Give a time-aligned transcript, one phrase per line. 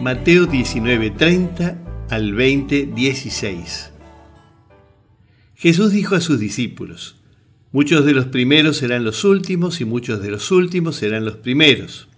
[0.00, 1.78] Mateo 19:30
[2.10, 3.90] al 20:16
[5.54, 7.16] Jesús dijo a sus discípulos,
[7.72, 12.08] Muchos de los primeros serán los últimos y muchos de los últimos serán los primeros.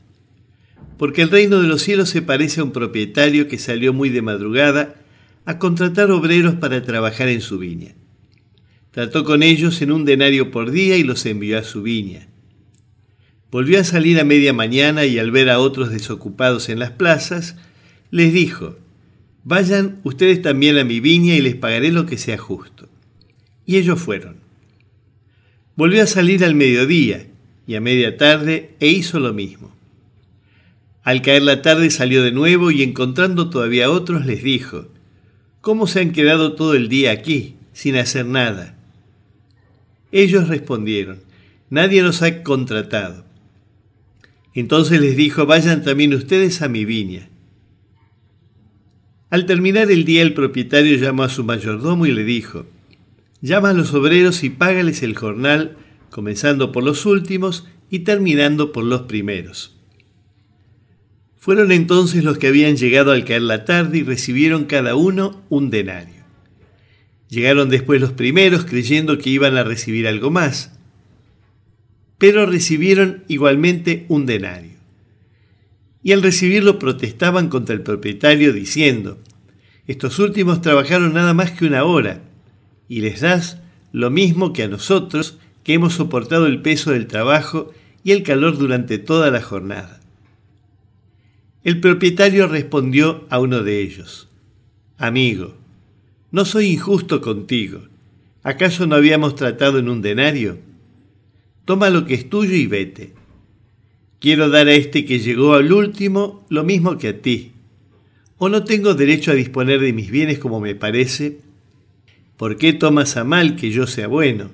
[0.99, 4.23] Porque el reino de los cielos se parece a un propietario que salió muy de
[4.23, 4.97] madrugada
[5.45, 7.95] a contratar obreros para trabajar en su viña.
[8.91, 12.29] Trató con ellos en un denario por día y los envió a su viña.
[13.51, 17.57] Volvió a salir a media mañana y al ver a otros desocupados en las plazas,
[18.11, 18.77] les dijo,
[19.45, 22.89] Vayan ustedes también a mi viña y les pagaré lo que sea justo.
[23.65, 24.37] Y ellos fueron.
[25.77, 27.27] Volvió a salir al mediodía
[27.67, 29.75] y a media tarde e hizo lo mismo.
[31.03, 34.89] Al caer la tarde salió de nuevo y encontrando todavía otros les dijo,
[35.63, 38.77] ¿Cómo se han quedado todo el día aquí, sin hacer nada?
[40.13, 41.21] Ellos respondieron,
[41.71, 43.28] Nadie nos ha contratado.
[44.59, 47.29] Entonces les dijo, Vayan también ustedes a mi viña.
[49.31, 52.67] Al terminar el día el propietario llamó a su mayordomo y le dijo,
[53.41, 55.77] Llama a los obreros y págales el jornal,
[56.11, 59.77] comenzando por los últimos y terminando por los primeros.
[61.37, 65.71] Fueron entonces los que habían llegado al caer la tarde y recibieron cada uno un
[65.71, 66.25] denario.
[67.29, 70.78] Llegaron después los primeros creyendo que iban a recibir algo más,
[72.19, 74.77] pero recibieron igualmente un denario.
[76.03, 79.19] Y al recibirlo protestaban contra el propietario diciendo,
[79.87, 82.23] estos últimos trabajaron nada más que una hora,
[82.89, 83.59] y les das
[83.93, 87.73] lo mismo que a nosotros, que hemos soportado el peso del trabajo
[88.05, 90.01] y el calor durante toda la jornada.
[91.65, 94.29] El propietario respondió a uno de ellos,
[94.97, 95.55] Amigo,
[96.31, 97.83] no soy injusto contigo.
[98.43, 100.59] ¿Acaso no habíamos tratado en un denario?
[101.69, 103.13] Toma lo que es tuyo y vete.
[104.21, 107.53] Quiero dar a este que llegó al último lo mismo que a ti.
[108.39, 111.41] ¿O no tengo derecho a disponer de mis bienes como me parece?
[112.39, 114.49] ¿Por qué tomas a mal que yo sea bueno?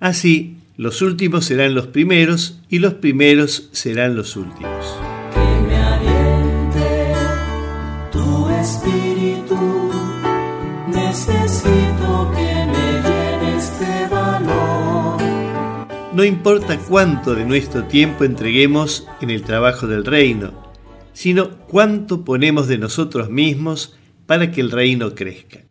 [0.00, 4.86] Así, los últimos serán los primeros y los primeros serán los últimos.
[5.34, 7.12] Que me aliente
[8.10, 9.13] tu espíritu,
[16.14, 20.72] No importa cuánto de nuestro tiempo entreguemos en el trabajo del reino,
[21.12, 25.64] sino cuánto ponemos de nosotros mismos para que el reino crezca.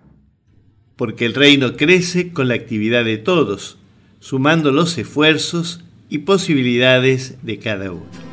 [0.97, 3.77] Porque el reino crece con la actividad de todos,
[4.19, 8.32] sumando los esfuerzos y posibilidades de cada uno.